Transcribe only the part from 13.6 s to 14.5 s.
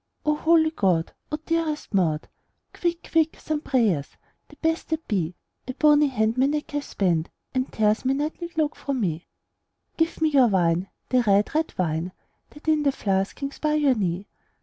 your knee!